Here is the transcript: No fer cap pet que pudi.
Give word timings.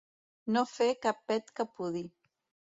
No 0.55 0.63
fer 0.69 0.87
cap 1.05 1.21
pet 1.33 1.55
que 1.61 1.69
pudi. 1.77 2.05